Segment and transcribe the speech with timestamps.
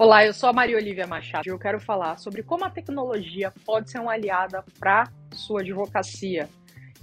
[0.00, 3.52] Olá, eu sou a Maria Olivia Machado e eu quero falar sobre como a tecnologia
[3.66, 6.48] pode ser uma aliada para sua advocacia.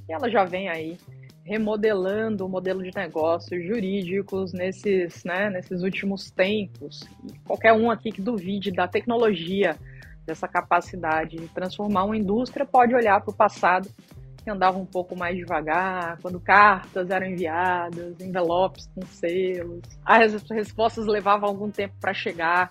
[0.08, 0.98] E ela já vem aí
[1.44, 7.02] remodelando o modelo de negócios jurídicos nesses, né, nesses últimos tempos.
[7.30, 9.76] E qualquer um aqui que duvide da tecnologia,
[10.26, 13.90] dessa capacidade de transformar uma indústria, pode olhar para o passado
[14.46, 21.08] que andava um pouco mais devagar, quando cartas eram enviadas, envelopes com selos, as respostas
[21.08, 22.70] levavam algum tempo para chegar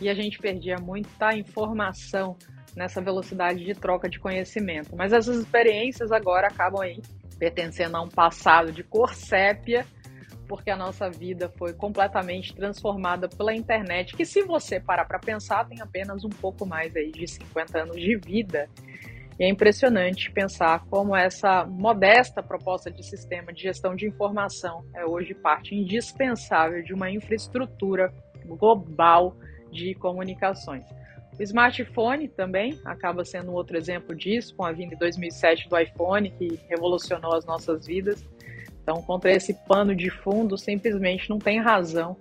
[0.00, 2.36] e a gente perdia muita informação
[2.76, 4.94] nessa velocidade de troca de conhecimento.
[4.94, 7.02] Mas essas experiências agora acabam aí
[7.36, 9.84] pertencendo a um passado de cor sépia,
[10.46, 15.66] porque a nossa vida foi completamente transformada pela internet, que se você parar para pensar,
[15.66, 18.68] tem apenas um pouco mais aí de 50 anos de vida.
[19.42, 25.04] E é impressionante pensar como essa modesta proposta de sistema de gestão de informação é
[25.04, 28.14] hoje parte indispensável de uma infraestrutura
[28.46, 29.36] global
[29.68, 30.84] de comunicações.
[31.36, 36.30] O smartphone também acaba sendo outro exemplo disso, com a vinda em 2007 do iPhone,
[36.30, 38.24] que revolucionou as nossas vidas.
[38.80, 42.16] Então, contra esse pano de fundo, simplesmente não tem razão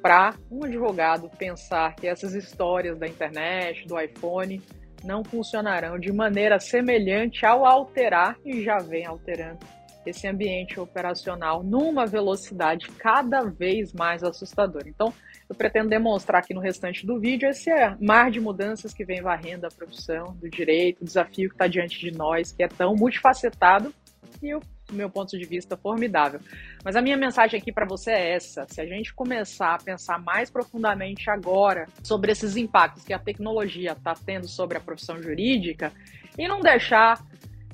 [0.00, 4.62] para um advogado pensar que essas histórias da internet, do iPhone,
[5.04, 9.58] não funcionarão de maneira semelhante ao alterar, e já vem alterando,
[10.04, 14.88] esse ambiente operacional numa velocidade cada vez mais assustadora.
[14.88, 15.12] Então,
[15.48, 19.66] eu pretendo demonstrar aqui no restante do vídeo esse mar de mudanças que vem varrendo
[19.66, 23.94] a profissão do direito, o desafio que está diante de nós, que é tão multifacetado
[24.42, 24.60] e o
[24.94, 26.40] meu ponto de vista formidável.
[26.84, 30.18] Mas a minha mensagem aqui para você é essa: se a gente começar a pensar
[30.18, 35.92] mais profundamente agora sobre esses impactos que a tecnologia está tendo sobre a profissão jurídica
[36.38, 37.22] e não deixar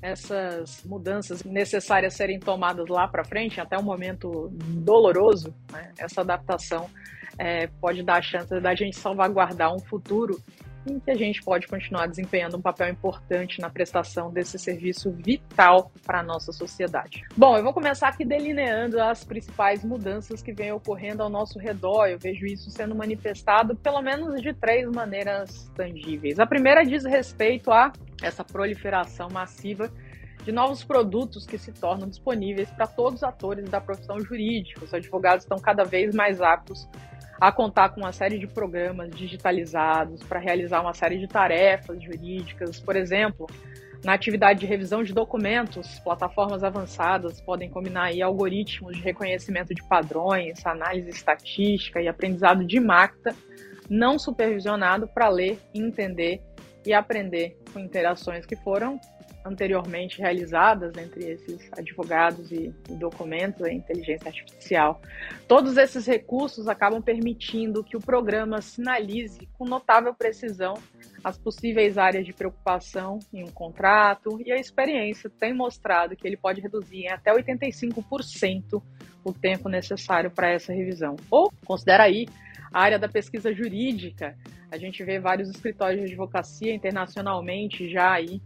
[0.00, 5.92] essas mudanças necessárias serem tomadas lá para frente, até um momento doloroso, né?
[5.98, 6.88] essa adaptação
[7.36, 10.41] é, pode dar a chance da gente salvaguardar um futuro
[10.92, 15.91] em que a gente pode continuar desempenhando um papel importante na prestação desse serviço vital
[16.05, 17.25] para a nossa sociedade.
[17.37, 22.06] Bom, eu vou começar aqui delineando as principais mudanças que vêm ocorrendo ao nosso redor.
[22.06, 26.38] Eu vejo isso sendo manifestado pelo menos de três maneiras tangíveis.
[26.38, 29.91] A primeira diz respeito a essa proliferação massiva
[30.44, 34.84] de novos produtos que se tornam disponíveis para todos os atores da profissão jurídica.
[34.84, 36.88] Os advogados estão cada vez mais aptos
[37.41, 42.81] a contar com uma série de programas digitalizados para realizar uma série de tarefas jurídicas.
[42.81, 43.47] Por exemplo,
[44.04, 49.82] na atividade de revisão de documentos, plataformas avançadas podem combinar aí algoritmos de reconhecimento de
[49.84, 53.34] padrões, análise estatística e aprendizado de máquina
[53.88, 56.43] não supervisionado para ler, entender
[56.84, 59.00] e aprender com interações que foram
[59.48, 65.00] anteriormente realizadas entre esses advogados e, documentos da inteligência artificial.
[65.47, 70.75] Todos esses recursos acabam permitindo que o programa sinalize com notável precisão
[71.22, 76.36] as possíveis áreas de preocupação em um contrato, e a experiência tem mostrado que ele
[76.36, 78.82] pode reduzir em até 85%
[79.25, 81.16] o tempo necessário para essa revisão.
[81.30, 82.26] Ou considera aí
[82.72, 84.36] a área da pesquisa jurídica.
[84.70, 88.41] A gente vê vários escritórios de advocacia internacionalmente já aí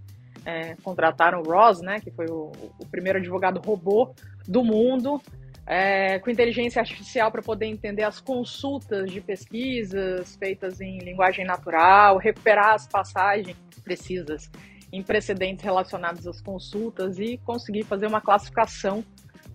[0.45, 4.15] é, contrataram o Ross, né, que foi o, o primeiro advogado robô
[4.47, 5.21] do mundo,
[5.67, 12.19] é, com inteligência artificial para poder entender as consultas de pesquisas feitas em linguagem natural,
[12.19, 14.51] recuperar as passagens precisas
[14.93, 19.05] em precedentes relacionados às consultas e conseguir fazer uma classificação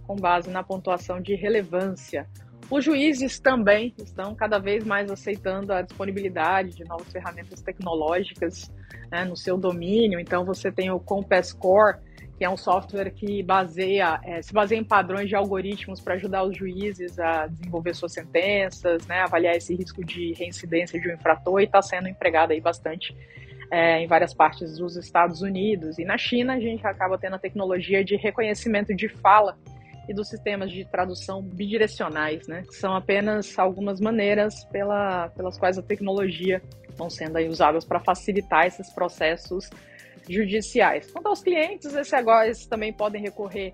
[0.05, 2.27] com base na pontuação de relevância.
[2.69, 8.69] Os juízes também estão cada vez mais aceitando a disponibilidade de novas ferramentas tecnológicas
[9.09, 10.19] né, no seu domínio.
[10.19, 11.97] Então, você tem o Compass Core,
[12.37, 16.43] que é um software que baseia, é, se baseia em padrões de algoritmos para ajudar
[16.43, 21.61] os juízes a desenvolver suas sentenças, né, avaliar esse risco de reincidência de um infrator
[21.61, 23.15] e está sendo empregado aí bastante
[23.71, 25.97] é, em várias partes dos Estados Unidos.
[25.97, 29.57] E na China, a gente acaba tendo a tecnologia de reconhecimento de fala
[30.07, 32.63] e dos sistemas de tradução bidirecionais, né?
[32.63, 36.61] Que são apenas algumas maneiras pela, pelas quais a tecnologia
[36.95, 39.69] vão sendo aí usadas para facilitar esses processos
[40.29, 41.11] judiciais.
[41.11, 43.73] Quanto aos clientes, esses agora também podem recorrer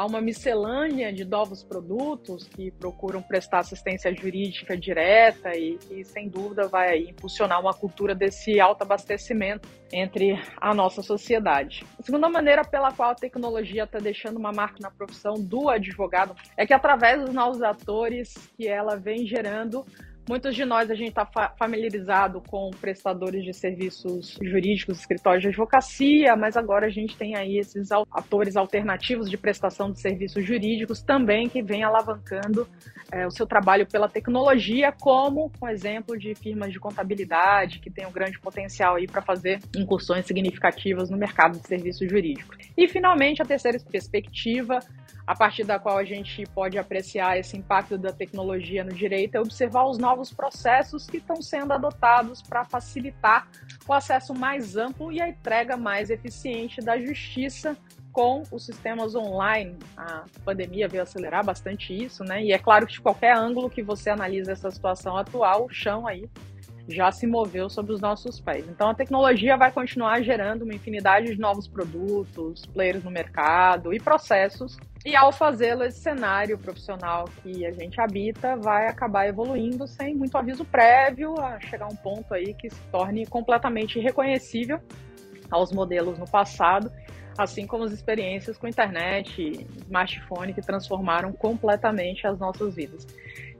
[0.00, 6.26] a uma miscelânea de novos produtos que procuram prestar assistência jurídica direta e que, sem
[6.26, 11.84] dúvida, vai impulsionar uma cultura desse autoabastecimento entre a nossa sociedade.
[11.98, 16.34] A segunda maneira pela qual a tecnologia está deixando uma marca na profissão do advogado
[16.56, 19.84] é que, através dos novos atores que ela vem gerando,
[20.30, 21.26] Muitos de nós a gente está
[21.58, 27.58] familiarizado com prestadores de serviços jurídicos, escritórios de advocacia, mas agora a gente tem aí
[27.58, 32.68] esses atores alternativos de prestação de serviços jurídicos também que vem alavancando
[33.10, 38.06] é, o seu trabalho pela tecnologia, como um exemplo de firmas de contabilidade que tem
[38.06, 42.56] um grande potencial aí para fazer incursões significativas no mercado de serviços jurídicos.
[42.78, 44.78] E finalmente a terceira perspectiva
[45.26, 49.40] a partir da qual a gente pode apreciar esse impacto da tecnologia no direito é
[49.40, 53.48] observar os novos processos que estão sendo adotados para facilitar
[53.86, 57.76] o acesso mais amplo e a entrega mais eficiente da justiça
[58.12, 59.78] com os sistemas online.
[59.96, 62.42] A pandemia veio acelerar bastante isso, né?
[62.42, 66.06] E é claro que de qualquer ângulo que você analisa essa situação atual, o chão
[66.06, 66.28] aí
[66.88, 68.66] já se moveu sobre os nossos pés.
[68.68, 74.00] Então a tecnologia vai continuar gerando uma infinidade de novos produtos, players no mercado e
[74.00, 74.76] processos.
[75.04, 80.36] E ao fazê-lo, esse cenário profissional que a gente habita vai acabar evoluindo sem muito
[80.36, 84.78] aviso prévio, a chegar a um ponto aí que se torne completamente irreconhecível
[85.50, 86.92] aos modelos no passado,
[87.38, 93.06] assim como as experiências com internet, smartphone que transformaram completamente as nossas vidas.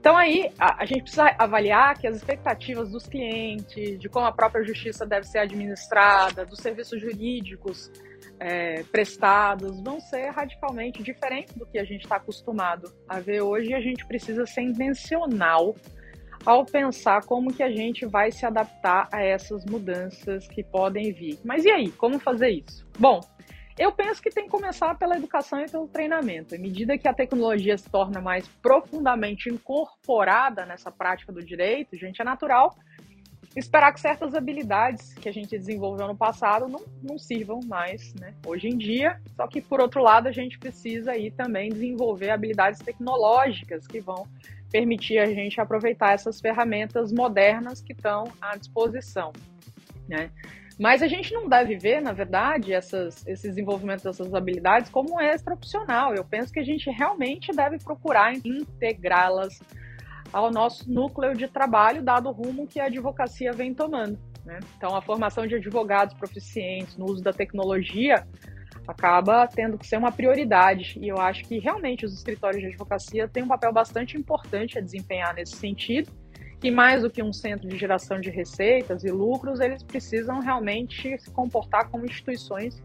[0.01, 4.31] Então aí a, a, gente precisa avaliar que as expectativas dos clientes, de como a
[4.31, 7.91] própria justiça deve ser administrada, dos serviços jurídicos
[8.39, 13.69] é, prestados, vão ser radicalmente diferentes do que a gente está acostumado a ver hoje.
[13.69, 15.75] E a gente precisa ser intencional
[16.43, 21.37] ao pensar como que a gente vai se adaptar a essas mudanças que podem vir.
[21.45, 22.87] Mas e aí, como fazer isso?
[22.97, 23.19] Bom,
[23.77, 26.55] eu penso que tem que começar pela educação e pelo treinamento.
[26.55, 32.21] À medida que a tecnologia se torna mais profundamente incorporada nessa prática do direito, gente,
[32.21, 32.75] é natural
[33.55, 38.33] esperar que certas habilidades que a gente desenvolveu no passado não, não sirvam mais né,
[38.45, 39.19] hoje em dia.
[39.35, 44.27] Só que, por outro lado, a gente precisa aí também desenvolver habilidades tecnológicas que vão
[44.71, 49.33] permitir a gente aproveitar essas ferramentas modernas que estão à disposição.
[50.07, 50.31] Né?
[50.79, 55.53] Mas a gente não deve ver, na verdade, essas, esse desenvolvimento dessas habilidades como extra
[55.53, 56.15] opcional.
[56.15, 59.59] Eu penso que a gente realmente deve procurar integrá-las
[60.31, 64.17] ao nosso núcleo de trabalho, dado o rumo que a advocacia vem tomando.
[64.45, 64.59] Né?
[64.77, 68.25] Então, a formação de advogados proficientes no uso da tecnologia
[68.87, 70.97] acaba tendo que ser uma prioridade.
[70.99, 74.81] E eu acho que realmente os escritórios de advocacia têm um papel bastante importante a
[74.81, 76.11] desempenhar nesse sentido
[76.61, 81.17] que mais do que um centro de geração de receitas e lucros, eles precisam realmente
[81.17, 82.79] se comportar como instituições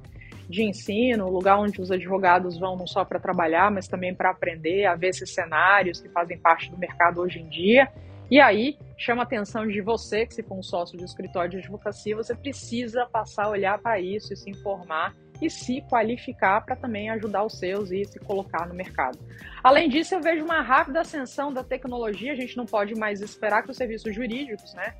[0.48, 4.86] de ensino, lugar onde os advogados vão não só para trabalhar, mas também para aprender,
[4.86, 7.92] a ver esses cenários que fazem parte do mercado hoje em dia.
[8.30, 11.58] E aí chama a atenção de você, que se for um sócio de escritório de
[11.58, 16.76] advocacia, você precisa passar a olhar para isso e se informar e se qualificar para
[16.76, 19.18] também ajudar os seus e se colocar no mercado.
[19.62, 23.62] Além disso, eu vejo uma rápida ascensão da tecnologia, a gente não pode mais esperar
[23.62, 24.94] que os serviços jurídicos, né,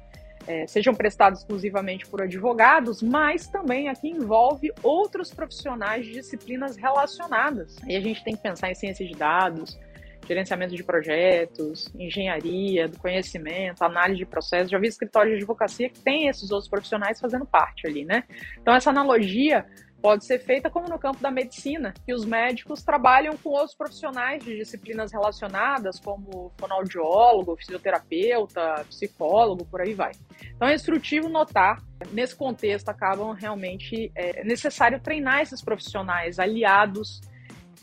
[0.47, 7.77] é, sejam prestados exclusivamente por advogados, mas também aqui envolve outros profissionais de disciplinas relacionadas.
[7.87, 9.79] E a gente tem que pensar em ciência de dados,
[10.27, 14.71] gerenciamento de projetos, engenharia, do conhecimento, análise de processos.
[14.71, 18.25] Já vi escritórios de advocacia que tem esses outros profissionais fazendo parte ali, né?
[18.61, 19.65] Então, essa analogia
[20.00, 24.44] pode ser feita como no campo da medicina, que os médicos trabalham com outros profissionais
[24.44, 30.12] de disciplinas relacionadas, como fonoaudiólogo, fisioterapeuta, psicólogo, por aí vai.
[30.54, 31.82] Então é instrutivo notar,
[32.12, 37.20] nesse contexto, acabam realmente é necessário treinar esses profissionais aliados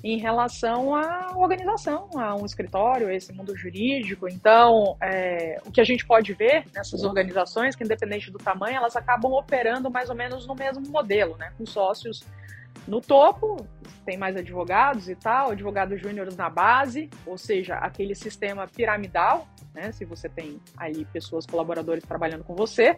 [0.03, 4.27] em relação à organização, a um escritório, a esse mundo jurídico.
[4.27, 8.97] Então, é, o que a gente pode ver nessas organizações, que independente do tamanho, elas
[8.97, 11.53] acabam operando mais ou menos no mesmo modelo, né?
[11.57, 12.25] Com sócios
[12.85, 13.65] no topo,
[14.05, 19.93] tem mais advogados e tal, advogados júniores na base, ou seja, aquele sistema piramidal, né?
[19.93, 22.97] Se você tem ali pessoas, colaboradores trabalhando com você,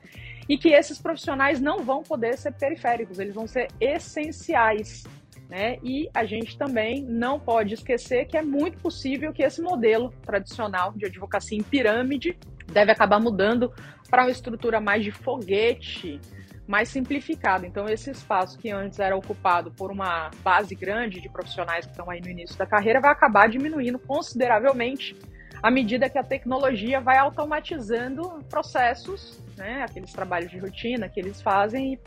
[0.49, 5.03] e que esses profissionais não vão poder ser periféricos, eles vão ser essenciais
[5.49, 5.77] né?
[5.83, 10.91] E a gente também não pode esquecer que é muito possível que esse modelo tradicional
[10.93, 12.37] de advocacia em pirâmide
[12.71, 13.71] deve acabar mudando
[14.09, 16.19] para uma estrutura mais de foguete,
[16.67, 17.65] mais simplificada.
[17.67, 22.09] Então, esse espaço que antes era ocupado por uma base grande de profissionais que estão
[22.09, 25.15] aí no início da carreira vai acabar diminuindo consideravelmente
[25.61, 31.41] à medida que a tecnologia vai automatizando processos, né, aqueles trabalhos de rotina que eles
[31.41, 31.99] fazem e,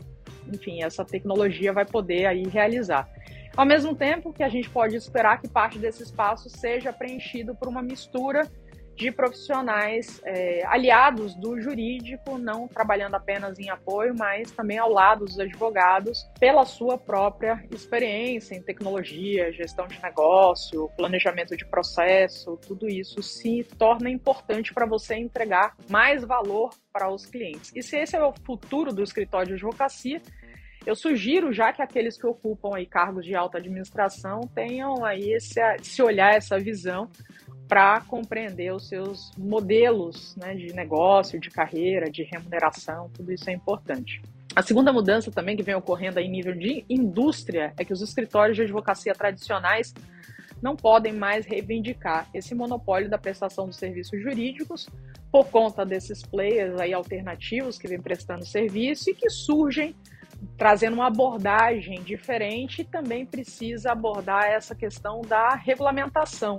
[0.55, 3.09] enfim, essa tecnologia vai poder aí realizar.
[3.59, 7.67] Ao mesmo tempo que a gente pode esperar que parte desse espaço seja preenchido por
[7.67, 8.49] uma mistura
[8.95, 15.25] de profissionais é, aliados do jurídico, não trabalhando apenas em apoio, mas também ao lado
[15.25, 22.87] dos advogados, pela sua própria experiência em tecnologia, gestão de negócio, planejamento de processo, tudo
[22.87, 27.73] isso se torna importante para você entregar mais valor para os clientes.
[27.75, 30.21] E se esse é o futuro do escritório de advocacia,
[30.89, 35.59] eu sugiro já que aqueles que ocupam aí cargos de alta administração tenham aí esse,
[35.75, 37.07] esse olhar, essa visão
[37.67, 43.53] para compreender os seus modelos né, de negócio, de carreira, de remuneração, tudo isso é
[43.53, 44.19] importante.
[44.55, 48.57] A segunda mudança também que vem ocorrendo em nível de indústria é que os escritórios
[48.57, 49.93] de advocacia tradicionais
[50.59, 54.89] não podem mais reivindicar esse monopólio da prestação dos serviços jurídicos
[55.31, 59.95] por conta desses players aí alternativos que vêm prestando serviço e que surgem
[60.57, 66.57] trazendo uma abordagem diferente também precisa abordar essa questão da regulamentação.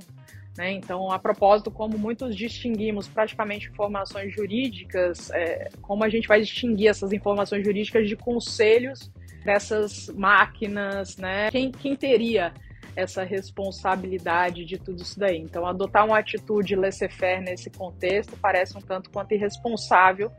[0.57, 0.73] Né?
[0.73, 6.89] Então, a propósito, como muitos distinguimos praticamente informações jurídicas, é, como a gente vai distinguir
[6.89, 9.11] essas informações jurídicas de conselhos
[9.45, 11.51] dessas máquinas, né?
[11.51, 12.53] Quem, quem teria
[12.95, 15.39] essa responsabilidade de tudo isso daí?
[15.39, 20.31] Então, adotar uma atitude laissez-faire nesse contexto parece um tanto quanto irresponsável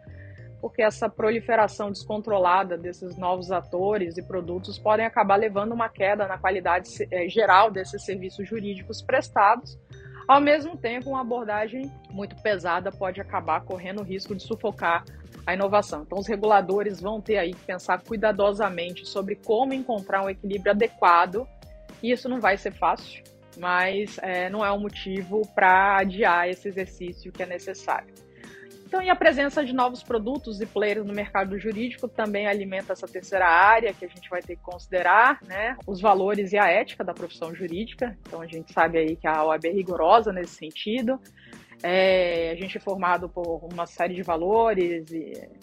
[0.62, 6.38] porque essa proliferação descontrolada desses novos atores e produtos podem acabar levando uma queda na
[6.38, 9.78] qualidade é, geral desses serviços jurídicos prestados.
[10.28, 15.04] Ao mesmo tempo, uma abordagem muito pesada pode acabar correndo o risco de sufocar
[15.46, 16.04] a inovação.
[16.04, 21.48] Então, os reguladores vão ter aí que pensar cuidadosamente sobre como encontrar um equilíbrio adequado,
[22.04, 23.24] e isso não vai ser fácil,
[23.58, 28.14] mas é, não é um motivo para adiar esse exercício que é necessário.
[28.92, 33.08] Então, e a presença de novos produtos e players no mercado jurídico também alimenta essa
[33.08, 35.78] terceira área que a gente vai ter que considerar, né?
[35.88, 38.18] Os valores e a ética da profissão jurídica.
[38.28, 41.18] Então, a gente sabe aí que a OAB é rigorosa nesse sentido.
[41.82, 45.06] É, a gente é formado por uma série de valores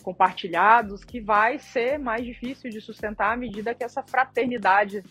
[0.02, 5.04] compartilhados que vai ser mais difícil de sustentar à medida que essa fraternidade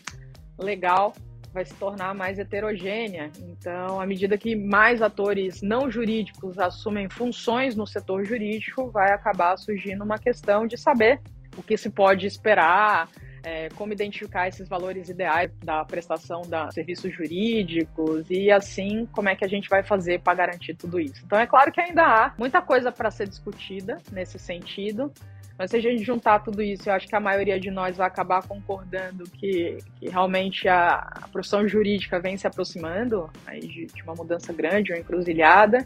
[0.58, 1.12] legal
[1.52, 3.30] vai se tornar mais heterogênea.
[3.40, 9.56] Então, à medida que mais atores não jurídicos assumem funções no setor jurídico, vai acabar
[9.56, 11.20] surgindo uma questão de saber
[11.56, 13.08] o que se pode esperar,
[13.42, 19.34] é, como identificar esses valores ideais da prestação de serviços jurídicos e assim como é
[19.34, 21.22] que a gente vai fazer para garantir tudo isso.
[21.24, 25.12] Então é claro que ainda há muita coisa para ser discutida nesse sentido,
[25.58, 28.06] mas se a gente juntar tudo isso, eu acho que a maioria de nós vai
[28.06, 34.02] acabar concordando que, que realmente a, a, profissão jurídica vem se aproximando aí de, de
[34.04, 35.84] uma mudança grande, uma encruzilhada,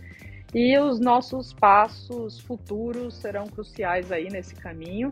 [0.54, 5.08] e os nossos passos futuros serão cruciais aí nesse caminho.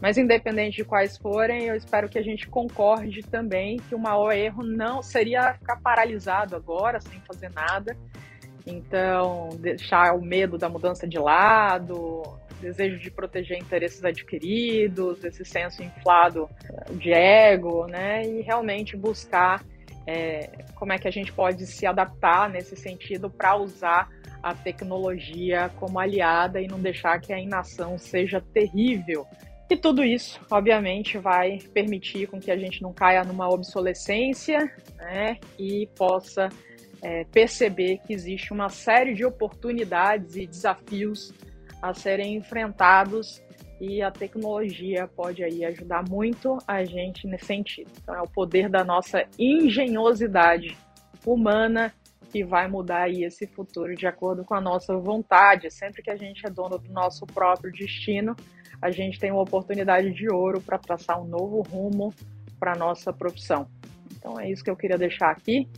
[0.00, 4.32] Mas independente de quais forem, eu espero que a gente concorde também que o maior
[4.32, 7.96] erro não seria ficar paralisado agora, sem fazer nada.
[8.66, 12.22] Então, deixar o medo da mudança de lado,
[12.62, 16.48] desejo de proteger interesses adquiridos, esse senso inflado
[16.92, 18.22] de ego, né?
[18.26, 19.64] E realmente buscar
[20.06, 24.08] é, como é que a gente pode se adaptar nesse sentido para usar
[24.42, 29.26] a tecnologia como aliada e não deixar que a inação seja terrível.
[29.70, 34.58] E tudo isso, obviamente, vai permitir com que a gente não caia numa obsolescência
[34.98, 36.48] né, e possa
[37.00, 41.32] é, perceber que existe uma série de oportunidades e desafios
[41.82, 43.42] a serem enfrentados
[43.80, 47.90] e a tecnologia pode aí ajudar muito a gente nesse sentido.
[48.00, 50.78] Então é o poder da nossa engenhosidade
[51.26, 51.92] humana
[52.30, 55.68] que vai mudar aí esse futuro de acordo com a nossa vontade.
[55.70, 58.36] Sempre que a gente é dono do nosso próprio destino,
[58.80, 62.14] a gente tem uma oportunidade de ouro para traçar um novo rumo
[62.58, 63.68] para nossa profissão.
[64.16, 65.68] Então é isso que eu queria deixar aqui.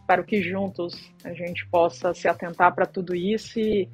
[0.00, 3.88] Espero que juntos a gente possa se atentar para tudo isso e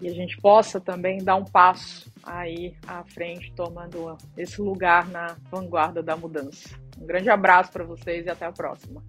[0.00, 5.36] e a gente possa também dar um passo aí à frente, tomando esse lugar na
[5.50, 6.70] vanguarda da mudança.
[6.98, 9.02] Um grande abraço para vocês e até a próxima.